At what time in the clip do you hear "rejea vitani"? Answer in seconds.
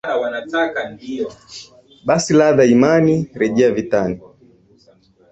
3.39-4.21